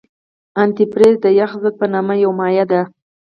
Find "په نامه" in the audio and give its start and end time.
1.81-2.13